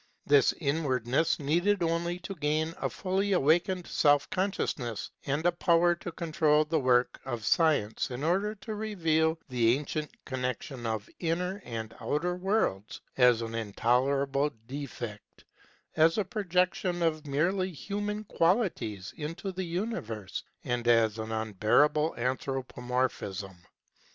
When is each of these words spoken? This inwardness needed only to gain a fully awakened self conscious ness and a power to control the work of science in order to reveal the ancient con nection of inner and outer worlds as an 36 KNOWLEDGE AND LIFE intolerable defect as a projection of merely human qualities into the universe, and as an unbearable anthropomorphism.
This 0.25 0.51
inwardness 0.53 1.39
needed 1.39 1.83
only 1.83 2.17
to 2.21 2.33
gain 2.33 2.73
a 2.81 2.89
fully 2.89 3.33
awakened 3.33 3.85
self 3.85 4.27
conscious 4.31 4.79
ness 4.79 5.11
and 5.27 5.45
a 5.45 5.51
power 5.51 5.93
to 5.93 6.11
control 6.13 6.65
the 6.65 6.79
work 6.79 7.21
of 7.23 7.45
science 7.45 8.09
in 8.09 8.23
order 8.23 8.55
to 8.55 8.73
reveal 8.73 9.37
the 9.47 9.77
ancient 9.77 10.09
con 10.25 10.41
nection 10.41 10.87
of 10.87 11.07
inner 11.19 11.61
and 11.63 11.93
outer 12.01 12.35
worlds 12.35 12.99
as 13.15 13.43
an 13.43 13.49
36 13.49 13.53
KNOWLEDGE 13.53 13.57
AND 13.61 13.67
LIFE 13.67 13.69
intolerable 13.69 14.51
defect 14.67 15.43
as 15.95 16.17
a 16.17 16.25
projection 16.25 17.03
of 17.03 17.27
merely 17.27 17.71
human 17.71 18.23
qualities 18.23 19.13
into 19.17 19.51
the 19.51 19.65
universe, 19.65 20.41
and 20.63 20.87
as 20.87 21.19
an 21.19 21.31
unbearable 21.31 22.15
anthropomorphism. 22.17 23.55